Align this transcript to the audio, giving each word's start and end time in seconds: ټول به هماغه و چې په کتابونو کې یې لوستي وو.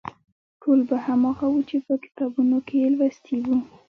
ټول 0.61 0.79
به 0.89 0.97
هماغه 1.05 1.47
و 1.53 1.57
چې 1.69 1.77
په 1.85 1.93
کتابونو 2.03 2.57
کې 2.67 2.75
یې 2.83 2.89
لوستي 2.97 3.37
وو. 3.43 3.57